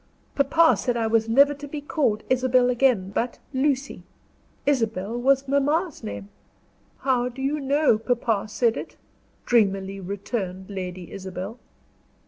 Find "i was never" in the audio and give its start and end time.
0.97-1.53